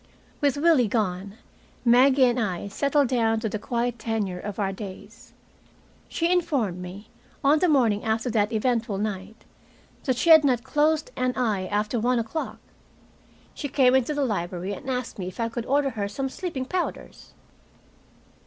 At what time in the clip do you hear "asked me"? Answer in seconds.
14.89-15.27